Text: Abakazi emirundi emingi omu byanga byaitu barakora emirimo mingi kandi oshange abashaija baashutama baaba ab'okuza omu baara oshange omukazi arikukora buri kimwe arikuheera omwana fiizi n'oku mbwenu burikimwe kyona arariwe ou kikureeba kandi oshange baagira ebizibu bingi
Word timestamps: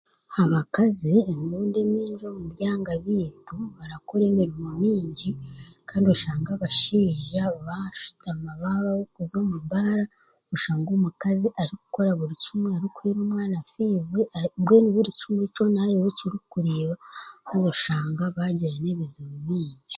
Abakazi 0.43 1.13
emirundi 1.31 1.77
emingi 1.85 2.23
omu 2.31 2.45
byanga 2.55 2.91
byaitu 3.03 3.55
barakora 3.77 4.23
emirimo 4.31 4.69
mingi 4.83 5.29
kandi 5.89 6.05
oshange 6.15 6.49
abashaija 6.53 7.41
baashutama 7.65 8.51
baaba 8.61 8.89
ab'okuza 8.93 9.35
omu 9.43 9.57
baara 9.71 10.05
oshange 10.53 10.89
omukazi 10.97 11.47
arikukora 11.61 12.11
buri 12.19 12.35
kimwe 12.43 12.69
arikuheera 12.77 13.19
omwana 13.25 13.57
fiizi 13.71 14.19
n'oku 14.23 14.59
mbwenu 14.61 14.87
burikimwe 14.95 15.43
kyona 15.53 15.77
arariwe 15.81 16.07
ou 16.09 16.17
kikureeba 16.35 16.95
kandi 17.47 17.65
oshange 17.73 18.23
baagira 18.35 18.75
ebizibu 18.91 19.35
bingi 19.47 19.81